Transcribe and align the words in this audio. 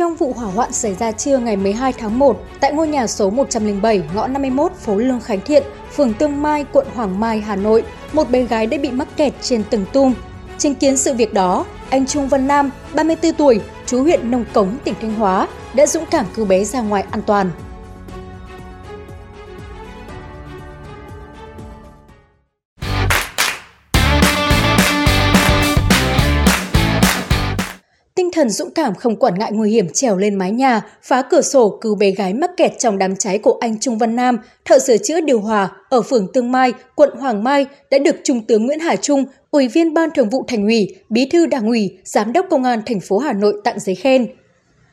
Trong 0.00 0.14
vụ 0.14 0.32
hỏa 0.32 0.46
hoạn 0.46 0.72
xảy 0.72 0.94
ra 0.94 1.12
trưa 1.12 1.38
ngày 1.38 1.56
12 1.56 1.92
tháng 1.92 2.18
1 2.18 2.44
tại 2.60 2.72
ngôi 2.72 2.88
nhà 2.88 3.06
số 3.06 3.30
107 3.30 4.02
ngõ 4.14 4.26
51 4.26 4.72
phố 4.72 4.96
Lương 4.96 5.20
Khánh 5.20 5.40
Thiện, 5.40 5.62
phường 5.96 6.14
Tương 6.14 6.42
Mai, 6.42 6.64
quận 6.72 6.86
Hoàng 6.94 7.20
Mai, 7.20 7.40
Hà 7.40 7.56
Nội, 7.56 7.82
một 8.12 8.30
bé 8.30 8.42
gái 8.42 8.66
đã 8.66 8.78
bị 8.82 8.90
mắc 8.90 9.08
kẹt 9.16 9.32
trên 9.42 9.64
tầng 9.64 9.84
tung. 9.92 10.14
Chứng 10.58 10.74
kiến 10.74 10.96
sự 10.96 11.14
việc 11.14 11.34
đó, 11.34 11.64
anh 11.90 12.06
Trung 12.06 12.28
Văn 12.28 12.46
Nam, 12.46 12.70
34 12.94 13.32
tuổi, 13.32 13.60
chú 13.86 14.02
huyện 14.02 14.30
Nông 14.30 14.44
Cống, 14.52 14.76
tỉnh 14.84 14.94
Thanh 15.00 15.14
Hóa, 15.14 15.48
đã 15.74 15.86
dũng 15.86 16.04
cảm 16.10 16.26
cứu 16.34 16.44
bé 16.44 16.64
ra 16.64 16.80
ngoài 16.80 17.04
an 17.10 17.22
toàn. 17.26 17.50
Thần 28.40 28.50
dũng 28.50 28.70
cảm 28.70 28.94
không 28.94 29.16
quản 29.16 29.38
ngại 29.38 29.52
nguy 29.52 29.70
hiểm 29.70 29.88
trèo 29.88 30.16
lên 30.16 30.34
mái 30.34 30.50
nhà, 30.52 30.80
phá 31.02 31.22
cửa 31.22 31.40
sổ 31.40 31.78
cứu 31.80 31.94
bé 31.94 32.10
gái 32.10 32.34
mắc 32.34 32.50
kẹt 32.56 32.72
trong 32.78 32.98
đám 32.98 33.16
cháy 33.16 33.38
của 33.38 33.58
anh 33.60 33.80
Trung 33.80 33.98
Văn 33.98 34.16
Nam, 34.16 34.38
thợ 34.64 34.78
sửa 34.78 34.96
chữa 34.96 35.20
điều 35.20 35.40
hòa 35.40 35.68
ở 35.88 36.02
phường 36.02 36.32
Tương 36.32 36.52
Mai, 36.52 36.72
quận 36.94 37.10
Hoàng 37.18 37.44
Mai 37.44 37.66
đã 37.90 37.98
được 37.98 38.16
Trung 38.24 38.46
tướng 38.46 38.66
Nguyễn 38.66 38.78
Hải 38.78 38.96
Trung, 38.96 39.24
Ủy 39.50 39.68
viên 39.68 39.94
Ban 39.94 40.10
Thường 40.14 40.28
vụ 40.28 40.44
Thành 40.48 40.64
ủy, 40.64 40.94
Bí 41.08 41.28
thư 41.32 41.46
Đảng 41.46 41.66
ủy, 41.66 41.98
Giám 42.04 42.32
đốc 42.32 42.46
Công 42.50 42.64
an 42.64 42.82
thành 42.86 43.00
phố 43.00 43.18
Hà 43.18 43.32
Nội 43.32 43.54
tặng 43.64 43.80
giấy 43.80 43.94
khen. 43.94 44.26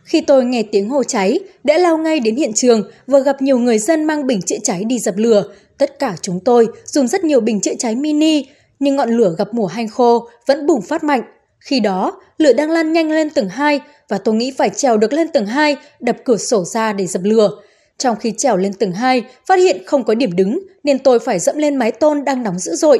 Khi 0.04 0.22
tôi 0.22 0.45
nghe 0.45 0.64
tiếng 0.64 0.90
hô 0.90 1.04
cháy, 1.04 1.40
đã 1.64 1.78
lao 1.78 1.98
ngay 1.98 2.20
đến 2.20 2.36
hiện 2.36 2.54
trường 2.54 2.84
và 3.08 3.20
gặp 3.20 3.42
nhiều 3.42 3.59
người 3.59 3.80
dân 3.80 4.04
mang 4.04 4.28
bình 4.28 4.42
chữa 4.42 4.58
cháy 4.64 4.84
đi 4.84 5.00
dập 5.00 5.16
lửa. 5.18 5.44
Tất 5.78 6.00
cả 6.00 6.16
chúng 6.22 6.40
tôi 6.40 6.68
dùng 6.86 7.08
rất 7.08 7.23
nhiều 7.23 7.40
bình 7.40 7.62
chữa 7.62 7.76
cháy 7.80 7.95
mini, 7.95 8.45
nhưng 8.80 8.95
ngọn 8.95 9.09
lửa 9.09 9.36
gặp 9.38 9.48
mùa 9.54 9.68
hanh 9.68 9.88
khô 9.88 10.30
vẫn 10.48 10.66
bùng 10.66 10.82
phát 10.82 11.04
mạnh. 11.04 11.22
Khi 11.60 11.80
đó, 11.80 12.22
lửa 12.38 12.54
đang 12.54 12.72
lan 12.72 12.94
nhanh 12.94 13.12
lên 13.12 13.30
tầng 13.30 13.50
2 13.50 13.80
và 14.09 14.18
tôi 14.18 14.36
nghĩ 14.36 14.54
phải 14.58 14.70
trèo 14.70 14.98
được 14.98 15.14
lên 15.14 15.28
tầng 15.28 15.45
2, 15.45 15.78
đập 16.00 16.18
cửa 16.26 16.38
sổ 16.38 16.64
ra 16.64 16.94
để 16.94 17.06
dập 17.06 17.22
lửa. 17.26 17.52
Trong 17.98 18.16
khi 18.16 18.34
trèo 18.38 18.58
lên 18.58 18.73
tầng 18.73 18.92
2, 18.92 19.23
phát 19.45 19.59
hiện 19.59 19.84
không 19.86 20.04
có 20.04 20.16
điểm 20.16 20.36
đứng 20.36 20.59
nên 20.84 21.00
tôi 21.00 21.20
phải 21.20 21.40
dẫm 21.40 21.58
lên 21.58 21.76
mái 21.76 21.92
tôn 21.92 22.26
đang 22.26 22.44
nóng 22.44 22.59
dữ 22.59 22.76
dội. 22.76 23.00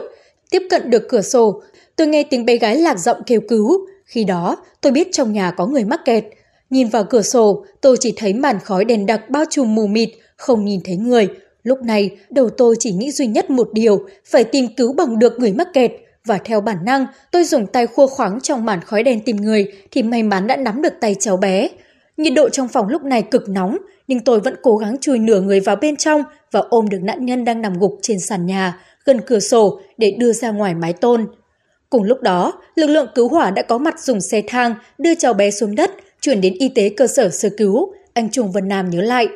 Tiếp 0.50 0.64
cận 0.70 0.90
được 0.90 1.10
cửa 1.10 1.22
sổ, 1.22 1.62
tôi 1.96 2.08
nghe 2.08 2.24
tiếng 2.24 2.46
bé 2.46 2.58
gái 2.58 2.76
lạc 2.76 3.00
giọng 3.00 3.18
kêu 3.26 3.42
cứu. 3.50 3.88
Khi 4.06 4.24
đó, 4.24 4.58
tôi 4.82 4.92
biết 4.92 5.08
trong 5.12 5.34
nhà 5.34 5.52
có 5.52 5.66
người 5.66 5.84
mắc 5.86 6.00
kẹt. 6.06 6.24
Nhìn 6.70 6.88
vào 6.88 7.04
cửa 7.04 7.22
sổ, 7.22 7.66
tôi 7.82 7.98
chỉ 8.00 8.14
thấy 8.18 8.34
màn 8.34 8.60
khói 8.60 8.86
đèn 8.86 9.06
đặc 9.06 9.30
bao 9.30 9.44
trùm 9.50 9.76
mù 9.76 9.88
mịt, 9.88 10.10
không 10.36 10.66
nhìn 10.66 10.80
thấy 10.84 10.96
người. 10.96 11.28
Lúc 11.64 11.82
này, 11.82 12.18
đầu 12.30 12.50
tôi 12.50 12.76
chỉ 12.80 12.92
nghĩ 12.92 13.12
duy 13.12 13.28
nhất 13.28 13.50
một 13.50 13.70
điều, 13.74 14.06
phải 14.26 14.44
tìm 14.44 14.68
cứu 14.78 14.94
bằng 14.94 15.20
được 15.20 15.40
người 15.40 15.52
mắc 15.52 15.68
kẹt. 15.74 15.92
Và 16.28 16.38
theo 16.38 16.62
bản 16.62 16.78
năng, 16.86 17.06
tôi 17.32 17.44
dùng 17.44 17.68
tay 17.68 17.88
khua 17.88 18.08
khoáng 18.08 18.40
trong 18.42 18.66
màn 18.66 18.82
khói 18.82 19.04
đen 19.04 19.20
tìm 19.26 19.38
người 19.38 19.72
thì 19.92 20.04
may 20.04 20.24
mắn 20.24 20.48
đã 20.48 20.56
nắm 20.56 20.82
được 20.82 20.94
tay 21.02 21.16
cháu 21.20 21.38
bé. 21.38 21.70
Nhiệt 22.18 22.34
độ 22.34 22.50
trong 22.50 22.68
phòng 22.68 22.88
lúc 22.88 23.04
này 23.04 23.22
cực 23.22 23.50
nóng, 23.50 23.78
nhưng 24.08 24.20
tôi 24.20 24.40
vẫn 24.40 24.56
cố 24.62 24.78
gắng 24.78 24.98
chui 25.02 25.20
nửa 25.20 25.42
người 25.42 25.60
vào 25.60 25.76
bên 25.76 25.96
trong 25.96 26.24
và 26.52 26.60
ôm 26.70 26.90
được 26.90 27.00
nạn 27.02 27.26
nhân 27.26 27.46
đang 27.46 27.62
nằm 27.62 27.80
gục 27.80 28.00
trên 28.02 28.20
sàn 28.20 28.46
nhà, 28.46 28.80
gần 29.06 29.22
cửa 29.22 29.40
sổ 29.40 29.80
để 29.98 30.16
đưa 30.20 30.34
ra 30.34 30.52
ngoài 30.52 30.76
mái 30.76 30.94
tôn. 30.94 31.28
Cùng 31.90 32.04
lúc 32.04 32.22
đó, 32.22 32.54
lực 32.76 32.88
lượng 32.88 33.08
cứu 33.16 33.28
hỏa 33.28 33.52
đã 33.52 33.62
có 33.62 33.78
mặt 33.78 34.00
dùng 34.00 34.22
xe 34.22 34.42
thang 34.48 34.76
đưa 34.98 35.16
cháu 35.16 35.34
bé 35.34 35.52
xuống 35.52 35.76
đất, 35.76 35.92
chuyển 36.22 36.42
đến 36.42 36.54
y 36.60 36.70
tế 36.70 36.90
cơ 36.90 37.08
sở 37.08 37.30
sơ 37.30 37.50
cứu, 37.58 37.94
anh 38.14 38.30
Trung 38.30 38.52
Vân 38.52 38.68
Nam 38.68 38.90
nhớ 38.90 39.02
lại. 39.02 39.28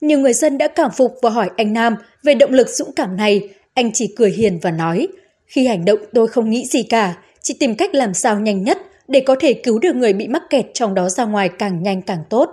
Nhiều 0.00 0.18
người 0.18 0.32
dân 0.32 0.58
đã 0.58 0.68
cảm 0.68 0.90
phục 0.90 1.14
và 1.22 1.30
hỏi 1.30 1.50
anh 1.56 1.72
Nam 1.72 1.96
về 2.22 2.34
động 2.34 2.52
lực 2.52 2.68
dũng 2.68 2.92
cảm 2.92 3.16
này, 3.16 3.48
anh 3.74 3.90
chỉ 3.94 4.14
cười 4.16 4.30
hiền 4.30 4.58
và 4.62 4.70
nói, 4.70 5.08
khi 5.52 5.66
hành 5.66 5.84
động 5.84 5.98
tôi 6.12 6.28
không 6.28 6.50
nghĩ 6.50 6.66
gì 6.66 6.82
cả, 6.82 7.14
chỉ 7.42 7.54
tìm 7.60 7.74
cách 7.74 7.94
làm 7.94 8.14
sao 8.14 8.40
nhanh 8.40 8.62
nhất 8.62 8.78
để 9.08 9.20
có 9.20 9.36
thể 9.40 9.52
cứu 9.52 9.78
được 9.78 9.96
người 9.96 10.12
bị 10.12 10.28
mắc 10.28 10.42
kẹt 10.50 10.66
trong 10.74 10.94
đó 10.94 11.08
ra 11.08 11.24
ngoài 11.24 11.48
càng 11.48 11.82
nhanh 11.82 12.02
càng 12.02 12.24
tốt. 12.30 12.50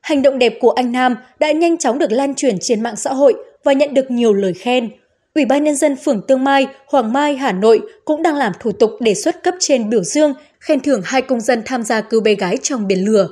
Hành 0.00 0.22
động 0.22 0.38
đẹp 0.38 0.54
của 0.60 0.70
anh 0.70 0.92
Nam 0.92 1.16
đã 1.40 1.52
nhanh 1.52 1.78
chóng 1.78 1.98
được 1.98 2.12
lan 2.12 2.34
truyền 2.34 2.58
trên 2.58 2.82
mạng 2.82 2.96
xã 2.96 3.12
hội 3.12 3.34
và 3.64 3.72
nhận 3.72 3.94
được 3.94 4.10
nhiều 4.10 4.32
lời 4.32 4.52
khen. 4.54 4.90
Ủy 5.34 5.44
ban 5.44 5.64
Nhân 5.64 5.76
dân 5.76 5.96
phường 5.96 6.22
Tương 6.28 6.44
Mai, 6.44 6.66
Hoàng 6.86 7.12
Mai, 7.12 7.36
Hà 7.36 7.52
Nội 7.52 7.80
cũng 8.04 8.22
đang 8.22 8.34
làm 8.34 8.52
thủ 8.60 8.72
tục 8.72 8.90
đề 9.00 9.14
xuất 9.14 9.42
cấp 9.42 9.54
trên 9.60 9.90
biểu 9.90 10.04
dương, 10.04 10.34
khen 10.60 10.80
thưởng 10.80 11.00
hai 11.04 11.22
công 11.22 11.40
dân 11.40 11.62
tham 11.64 11.82
gia 11.82 12.00
cứu 12.00 12.20
bé 12.20 12.34
gái 12.34 12.56
trong 12.62 12.86
biển 12.86 13.04
lửa. 13.04 13.28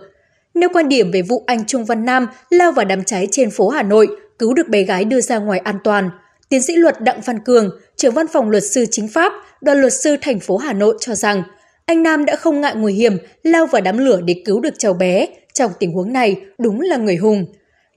Nếu 0.55 0.69
quan 0.72 0.88
điểm 0.88 1.11
về 1.11 1.22
vụ 1.22 1.44
anh 1.47 1.65
Trung 1.66 1.84
Văn 1.84 2.05
Nam 2.05 2.26
lao 2.50 2.72
vào 2.72 2.84
đám 2.84 3.05
cháy 3.05 3.28
trên 3.31 3.50
phố 3.50 3.69
Hà 3.69 3.82
Nội, 3.82 4.09
cứu 4.38 4.55
được 4.55 4.69
bé 4.69 4.82
gái 4.82 5.05
đưa 5.05 5.21
ra 5.21 5.38
ngoài 5.38 5.59
an 5.59 5.78
toàn, 5.84 6.11
tiến 6.54 6.62
sĩ 6.62 6.76
luật 6.76 7.00
Đặng 7.00 7.20
Văn 7.25 7.38
Cường, 7.44 7.70
trưởng 7.97 8.15
văn 8.15 8.26
phòng 8.32 8.50
luật 8.50 8.62
sư 8.75 8.84
chính 8.91 9.09
pháp, 9.09 9.32
đoàn 9.60 9.81
luật 9.81 9.92
sư 9.92 10.16
thành 10.20 10.41
phố 10.41 10.56
Hà 10.56 10.72
Nội 10.72 10.97
cho 11.00 11.15
rằng 11.15 11.42
anh 11.87 12.03
Nam 12.03 12.25
đã 12.25 12.37
không 12.37 12.60
ngại 12.60 12.75
nguy 12.76 12.94
hiểm 12.94 13.16
lao 13.42 13.66
vào 13.66 13.82
đám 13.82 13.98
lửa 13.98 14.20
để 14.25 14.42
cứu 14.44 14.60
được 14.60 14.75
cháu 14.78 14.93
bé. 14.93 15.26
Trong 15.53 15.70
tình 15.78 15.93
huống 15.93 16.12
này, 16.12 16.37
đúng 16.59 16.81
là 16.81 16.97
người 16.97 17.16
hùng. 17.16 17.47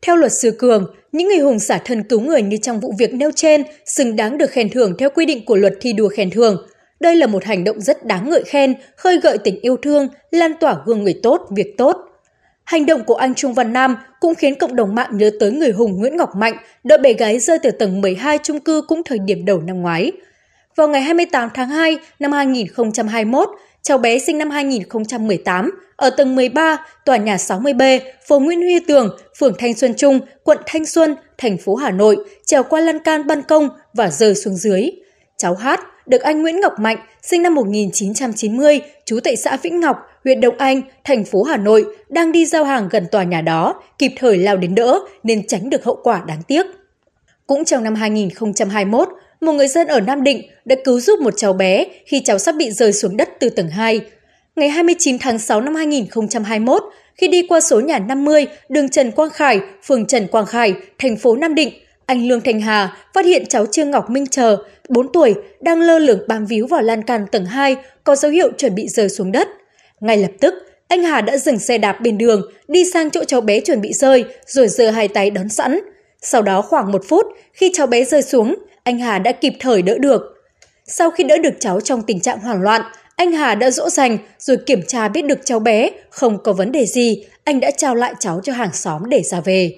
Theo 0.02 0.16
luật 0.16 0.32
sư 0.32 0.52
Cường, 0.60 0.94
những 1.12 1.28
người 1.28 1.38
hùng 1.38 1.60
xả 1.60 1.78
thân 1.86 2.04
cứu 2.04 2.20
người 2.20 2.42
như 2.42 2.58
trong 2.58 2.80
vụ 2.80 2.94
việc 3.00 3.14
nêu 3.14 3.32
trên 3.36 3.64
xứng 3.86 4.16
đáng 4.16 4.38
được 4.38 4.52
khen 4.52 4.70
thưởng 4.70 4.94
theo 5.00 5.10
quy 5.10 5.26
định 5.26 5.46
của 5.46 5.56
luật 5.56 5.74
thi 5.82 5.94
đua 5.94 6.10
khen 6.10 6.30
thưởng. 6.30 6.68
Đây 7.00 7.16
là 7.16 7.28
một 7.28 7.44
hành 7.44 7.64
động 7.64 7.82
rất 7.82 8.06
đáng 8.06 8.30
ngợi 8.30 8.44
khen, 8.44 8.74
khơi 8.96 9.20
gợi 9.24 9.38
tình 9.38 9.62
yêu 9.62 9.78
thương, 9.78 10.08
lan 10.32 10.52
tỏa 10.60 10.78
gương 10.86 11.04
người 11.04 11.20
tốt, 11.24 11.42
việc 11.56 11.78
tốt. 11.78 11.98
Hành 12.68 12.86
động 12.86 13.04
của 13.04 13.16
anh 13.16 13.36
Trung 13.36 13.54
Văn 13.54 13.74
Nam 13.74 13.98
cũng 14.20 14.36
khiến 14.36 14.56
cộng 14.56 14.76
đồng 14.76 14.96
mạng 14.96 15.10
nhớ 15.12 15.32
tới 15.40 15.52
người 15.52 15.72
hùng 15.72 16.00
Nguyễn 16.00 16.18
Ngọc 16.18 16.36
Mạnh 16.36 16.58
đợi 16.84 16.98
bé 16.98 17.14
gái 17.14 17.40
rơi 17.40 17.60
từ 17.64 17.72
tầng 17.72 18.02
12 18.02 18.40
chung 18.44 18.60
cư 18.60 18.82
cũng 18.88 19.04
thời 19.04 19.20
điểm 19.20 19.46
đầu 19.46 19.62
năm 19.62 19.82
ngoái. 19.82 20.12
Vào 20.76 20.88
ngày 20.88 21.02
28 21.02 21.50
tháng 21.54 21.70
2 21.70 21.98
năm 22.20 22.32
2021, 22.32 23.50
cháu 23.82 23.98
bé 23.98 24.20
sinh 24.20 24.38
năm 24.38 24.50
2018 24.50 25.72
ở 25.96 26.10
tầng 26.10 26.36
13, 26.36 26.78
tòa 27.06 27.18
nhà 27.18 27.36
60B, 27.36 28.00
phố 28.28 28.40
Nguyễn 28.40 28.62
Huy 28.62 28.80
Tường, 28.80 29.18
phường 29.40 29.54
Thanh 29.60 29.74
Xuân 29.74 29.94
Trung, 29.98 30.20
quận 30.44 30.58
Thanh 30.66 30.86
Xuân, 30.86 31.16
thành 31.38 31.58
phố 31.58 31.76
Hà 31.76 31.92
Nội, 31.92 32.18
trèo 32.46 32.64
qua 32.64 32.80
lan 32.80 33.00
can 33.00 33.28
ban 33.28 33.42
công 33.42 33.70
và 33.94 34.10
rơi 34.10 34.36
xuống 34.36 34.56
dưới. 34.56 34.90
Cháu 35.38 35.56
Hát 35.56 35.80
được 36.08 36.22
anh 36.22 36.42
Nguyễn 36.42 36.60
Ngọc 36.60 36.74
Mạnh, 36.80 36.98
sinh 37.22 37.42
năm 37.42 37.56
1990, 37.56 38.82
trú 39.06 39.20
tại 39.24 39.36
xã 39.36 39.58
Vĩnh 39.58 39.80
Ngọc, 39.80 39.98
huyện 40.24 40.42
Đông 40.42 40.58
Anh, 40.58 40.82
thành 41.04 41.24
phố 41.24 41.44
Hà 41.44 41.58
Nội, 41.58 41.86
đang 42.10 42.32
đi 42.32 42.46
giao 42.46 42.64
hàng 42.64 42.90
gần 42.92 43.06
tòa 43.12 43.24
nhà 43.24 43.42
đó, 43.42 43.82
kịp 43.98 44.12
thời 44.18 44.38
lao 44.38 44.58
đến 44.58 44.76
đỡ 44.76 45.00
nên 45.24 45.48
tránh 45.48 45.70
được 45.70 45.84
hậu 45.84 46.00
quả 46.04 46.24
đáng 46.28 46.42
tiếc. 46.48 46.66
Cũng 47.48 47.66
trong 47.66 47.84
năm 47.84 47.96
2021, 47.96 49.10
một 49.42 49.54
người 49.54 49.68
dân 49.68 49.88
ở 49.88 50.00
Nam 50.00 50.24
Định 50.24 50.42
đã 50.66 50.76
cứu 50.86 51.00
giúp 51.00 51.20
một 51.20 51.34
cháu 51.38 51.54
bé 51.54 51.86
khi 52.06 52.22
cháu 52.26 52.38
sắp 52.38 52.56
bị 52.56 52.72
rơi 52.72 52.94
xuống 52.94 53.18
đất 53.18 53.30
từ 53.40 53.50
tầng 53.50 53.70
2. 53.70 54.02
Ngày 54.56 54.70
29 54.70 55.20
tháng 55.20 55.40
6 55.40 55.62
năm 55.62 55.76
2021, 55.76 56.84
khi 57.16 57.28
đi 57.28 57.48
qua 57.48 57.62
số 57.62 57.80
nhà 57.80 58.00
50, 58.00 58.48
đường 58.70 58.90
Trần 58.90 59.12
Quang 59.12 59.30
Khải, 59.30 59.60
phường 59.84 60.06
Trần 60.06 60.28
Quang 60.28 60.46
Khải, 60.46 60.74
thành 61.00 61.18
phố 61.18 61.36
Nam 61.36 61.56
Định, 61.56 61.74
anh 62.08 62.28
Lương 62.28 62.42
Thành 62.42 62.62
Hà 62.62 62.98
phát 63.14 63.26
hiện 63.26 63.46
cháu 63.46 63.66
Trương 63.66 63.92
Ngọc 63.92 64.10
Minh 64.10 64.28
Chờ, 64.28 64.58
4 64.90 65.12
tuổi, 65.12 65.36
đang 65.62 65.82
lơ 65.82 66.00
lửng 66.00 66.20
bám 66.28 66.46
víu 66.46 66.68
vào 66.68 66.82
lan 66.82 67.04
can 67.04 67.26
tầng 67.32 67.46
2, 67.46 67.76
có 68.04 68.16
dấu 68.16 68.32
hiệu 68.32 68.52
chuẩn 68.58 68.76
bị 68.76 68.88
rơi 68.88 69.10
xuống 69.10 69.32
đất. 69.32 69.48
Ngay 70.00 70.18
lập 70.18 70.32
tức, 70.40 70.54
anh 70.88 71.04
Hà 71.04 71.22
đã 71.22 71.38
dừng 71.38 71.60
xe 71.60 71.78
đạp 71.78 72.02
bên 72.02 72.18
đường, 72.18 72.52
đi 72.68 72.92
sang 72.94 73.10
chỗ 73.10 73.24
cháu 73.24 73.42
bé 73.42 73.60
chuẩn 73.60 73.82
bị 73.82 73.94
rơi, 73.94 74.26
rồi 74.46 74.68
giơ 74.68 74.92
hai 74.92 75.08
tay 75.08 75.30
đón 75.30 75.50
sẵn. 75.50 75.80
Sau 76.22 76.42
đó 76.42 76.62
khoảng 76.62 76.92
một 76.92 77.02
phút, 77.08 77.26
khi 77.54 77.72
cháu 77.74 77.88
bé 77.88 78.04
rơi 78.04 78.22
xuống, 78.22 78.56
anh 78.84 79.00
Hà 79.00 79.20
đã 79.20 79.32
kịp 79.32 79.54
thời 79.60 79.82
đỡ 79.82 79.98
được. 79.98 80.22
Sau 80.86 81.12
khi 81.12 81.24
đỡ 81.24 81.38
được 81.38 81.54
cháu 81.60 81.82
trong 81.82 82.02
tình 82.02 82.20
trạng 82.20 82.40
hoảng 82.40 82.62
loạn, 82.62 82.82
anh 83.16 83.32
Hà 83.32 83.56
đã 83.56 83.72
dỗ 83.72 83.90
dành 83.90 84.18
rồi 84.40 84.58
kiểm 84.66 84.82
tra 84.88 85.08
biết 85.08 85.26
được 85.26 85.40
cháu 85.46 85.60
bé 85.60 85.90
không 86.10 86.44
có 86.44 86.54
vấn 86.54 86.72
đề 86.72 86.86
gì, 86.86 87.26
anh 87.44 87.60
đã 87.60 87.72
trao 87.72 87.96
lại 87.96 88.14
cháu 88.20 88.40
cho 88.44 88.54
hàng 88.54 88.74
xóm 88.74 89.10
để 89.10 89.22
ra 89.24 89.42
về. 89.42 89.78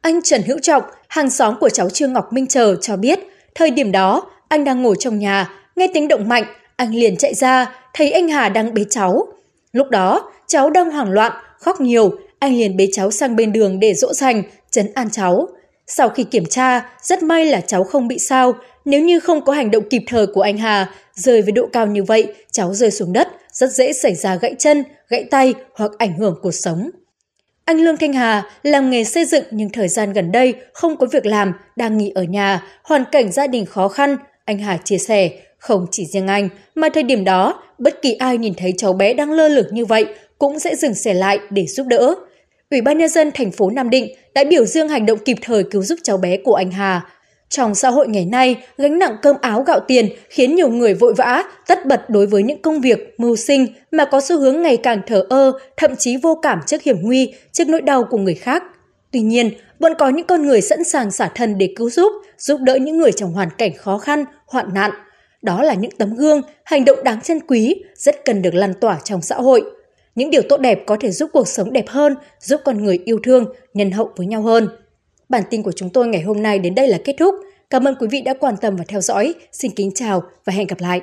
Anh 0.00 0.22
Trần 0.22 0.42
Hữu 0.42 0.58
Trọng, 0.58 0.82
hàng 1.14 1.30
xóm 1.30 1.54
của 1.60 1.68
cháu 1.68 1.90
Trương 1.90 2.12
Ngọc 2.12 2.32
Minh 2.32 2.46
Chờ 2.46 2.76
cho 2.80 2.96
biết, 2.96 3.18
thời 3.54 3.70
điểm 3.70 3.92
đó 3.92 4.30
anh 4.48 4.64
đang 4.64 4.82
ngồi 4.82 4.96
trong 4.98 5.18
nhà, 5.18 5.50
nghe 5.76 5.86
tiếng 5.94 6.08
động 6.08 6.28
mạnh, 6.28 6.44
anh 6.76 6.94
liền 6.94 7.16
chạy 7.16 7.34
ra, 7.34 7.74
thấy 7.94 8.12
anh 8.12 8.28
Hà 8.28 8.48
đang 8.48 8.74
bế 8.74 8.84
cháu. 8.90 9.26
Lúc 9.72 9.90
đó, 9.90 10.32
cháu 10.46 10.70
đang 10.70 10.90
hoảng 10.90 11.10
loạn, 11.10 11.32
khóc 11.58 11.80
nhiều, 11.80 12.10
anh 12.38 12.54
liền 12.54 12.76
bế 12.76 12.88
cháu 12.92 13.10
sang 13.10 13.36
bên 13.36 13.52
đường 13.52 13.80
để 13.80 13.94
dỗ 13.94 14.12
dành, 14.12 14.42
chấn 14.70 14.92
an 14.94 15.10
cháu. 15.10 15.48
Sau 15.86 16.08
khi 16.08 16.24
kiểm 16.24 16.46
tra, 16.46 16.90
rất 17.02 17.22
may 17.22 17.46
là 17.46 17.60
cháu 17.60 17.84
không 17.84 18.08
bị 18.08 18.18
sao, 18.18 18.52
nếu 18.84 19.00
như 19.00 19.20
không 19.20 19.44
có 19.44 19.52
hành 19.52 19.70
động 19.70 19.88
kịp 19.90 20.02
thời 20.06 20.26
của 20.26 20.42
anh 20.42 20.58
Hà, 20.58 20.90
rơi 21.14 21.42
với 21.42 21.52
độ 21.52 21.68
cao 21.72 21.86
như 21.86 22.02
vậy, 22.02 22.34
cháu 22.50 22.74
rơi 22.74 22.90
xuống 22.90 23.12
đất, 23.12 23.28
rất 23.52 23.70
dễ 23.72 23.92
xảy 23.92 24.14
ra 24.14 24.36
gãy 24.36 24.54
chân, 24.58 24.84
gãy 25.08 25.24
tay 25.30 25.54
hoặc 25.74 25.90
ảnh 25.98 26.18
hưởng 26.18 26.38
cuộc 26.42 26.54
sống. 26.54 26.90
Anh 27.64 27.80
Lương 27.80 27.96
Thanh 27.96 28.12
Hà 28.12 28.42
làm 28.62 28.90
nghề 28.90 29.04
xây 29.04 29.24
dựng 29.24 29.44
nhưng 29.50 29.70
thời 29.70 29.88
gian 29.88 30.12
gần 30.12 30.32
đây 30.32 30.54
không 30.72 30.96
có 30.96 31.06
việc 31.12 31.26
làm, 31.26 31.52
đang 31.76 31.98
nghỉ 31.98 32.12
ở 32.14 32.22
nhà, 32.22 32.62
hoàn 32.82 33.04
cảnh 33.12 33.32
gia 33.32 33.46
đình 33.46 33.66
khó 33.66 33.88
khăn. 33.88 34.16
Anh 34.44 34.58
Hà 34.58 34.76
chia 34.84 34.98
sẻ, 34.98 35.30
không 35.58 35.86
chỉ 35.90 36.06
riêng 36.12 36.26
anh, 36.26 36.48
mà 36.74 36.88
thời 36.94 37.02
điểm 37.02 37.24
đó, 37.24 37.62
bất 37.78 38.02
kỳ 38.02 38.14
ai 38.14 38.38
nhìn 38.38 38.54
thấy 38.56 38.74
cháu 38.76 38.92
bé 38.92 39.14
đang 39.14 39.32
lơ 39.32 39.48
lửng 39.48 39.66
như 39.72 39.84
vậy 39.84 40.06
cũng 40.38 40.58
sẽ 40.58 40.76
dừng 40.76 40.94
xe 40.94 41.14
lại 41.14 41.38
để 41.50 41.66
giúp 41.66 41.86
đỡ. 41.86 42.14
Ủy 42.70 42.80
ban 42.80 42.98
nhân 42.98 43.08
dân 43.08 43.30
thành 43.34 43.50
phố 43.50 43.70
Nam 43.70 43.90
Định 43.90 44.08
đã 44.34 44.44
biểu 44.44 44.64
dương 44.64 44.88
hành 44.88 45.06
động 45.06 45.18
kịp 45.24 45.36
thời 45.42 45.64
cứu 45.64 45.82
giúp 45.82 45.98
cháu 46.02 46.16
bé 46.16 46.36
của 46.36 46.54
anh 46.54 46.70
Hà. 46.70 47.02
Trong 47.48 47.74
xã 47.74 47.90
hội 47.90 48.08
ngày 48.08 48.24
nay, 48.24 48.56
gánh 48.78 48.98
nặng 48.98 49.16
cơm 49.22 49.36
áo 49.40 49.62
gạo 49.62 49.80
tiền 49.80 50.08
khiến 50.28 50.54
nhiều 50.54 50.68
người 50.68 50.94
vội 50.94 51.14
vã, 51.14 51.44
tất 51.66 51.86
bật 51.86 52.10
đối 52.10 52.26
với 52.26 52.42
những 52.42 52.62
công 52.62 52.80
việc, 52.80 53.14
mưu 53.18 53.36
sinh 53.36 53.66
mà 53.90 54.04
có 54.04 54.20
xu 54.20 54.40
hướng 54.40 54.62
ngày 54.62 54.76
càng 54.76 55.00
thờ 55.06 55.26
ơ, 55.30 55.52
thậm 55.76 55.96
chí 55.96 56.16
vô 56.16 56.38
cảm 56.42 56.60
trước 56.66 56.82
hiểm 56.82 56.96
nguy, 57.02 57.34
trước 57.52 57.68
nỗi 57.68 57.80
đau 57.80 58.04
của 58.04 58.18
người 58.18 58.34
khác. 58.34 58.62
Tuy 59.10 59.20
nhiên, 59.20 59.50
vẫn 59.78 59.94
có 59.98 60.08
những 60.08 60.26
con 60.26 60.46
người 60.46 60.60
sẵn 60.60 60.84
sàng 60.84 61.10
xả 61.10 61.30
thân 61.34 61.58
để 61.58 61.72
cứu 61.76 61.90
giúp, 61.90 62.12
giúp 62.38 62.60
đỡ 62.60 62.74
những 62.74 62.98
người 62.98 63.12
trong 63.12 63.32
hoàn 63.32 63.48
cảnh 63.58 63.72
khó 63.76 63.98
khăn, 63.98 64.24
hoạn 64.46 64.74
nạn. 64.74 64.90
Đó 65.42 65.62
là 65.62 65.74
những 65.74 65.90
tấm 65.90 66.14
gương, 66.14 66.42
hành 66.64 66.84
động 66.84 67.04
đáng 67.04 67.20
trân 67.20 67.40
quý, 67.40 67.82
rất 67.94 68.24
cần 68.24 68.42
được 68.42 68.54
lan 68.54 68.74
tỏa 68.80 68.98
trong 69.04 69.22
xã 69.22 69.36
hội. 69.36 69.64
Những 70.14 70.30
điều 70.30 70.42
tốt 70.48 70.60
đẹp 70.60 70.82
có 70.86 70.96
thể 71.00 71.10
giúp 71.10 71.30
cuộc 71.32 71.48
sống 71.48 71.72
đẹp 71.72 71.84
hơn, 71.88 72.14
giúp 72.40 72.60
con 72.64 72.84
người 72.84 72.98
yêu 73.04 73.18
thương, 73.24 73.44
nhân 73.74 73.90
hậu 73.90 74.10
với 74.16 74.26
nhau 74.26 74.42
hơn. 74.42 74.68
Bản 75.28 75.42
tin 75.50 75.62
của 75.62 75.72
chúng 75.72 75.90
tôi 75.90 76.06
ngày 76.06 76.22
hôm 76.22 76.42
nay 76.42 76.58
đến 76.58 76.74
đây 76.74 76.88
là 76.88 76.98
kết 77.04 77.14
thúc. 77.18 77.34
Cảm 77.70 77.84
ơn 77.84 77.94
quý 78.00 78.06
vị 78.10 78.20
đã 78.20 78.34
quan 78.40 78.54
tâm 78.60 78.76
và 78.76 78.84
theo 78.88 79.00
dõi. 79.00 79.34
Xin 79.52 79.70
kính 79.70 79.90
chào 79.94 80.22
và 80.44 80.52
hẹn 80.52 80.66
gặp 80.66 80.80
lại. 80.80 81.00